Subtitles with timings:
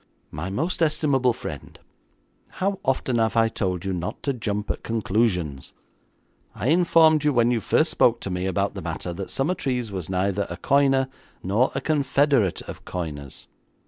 [0.31, 1.77] 'My most estimable friend,
[2.53, 5.73] how often have I told you not to jump at conclusions?
[6.55, 10.09] I informed you when you first spoke to me about the matter that Summertrees was
[10.09, 11.07] neither a coiner
[11.43, 13.45] nor a confederate of coiners.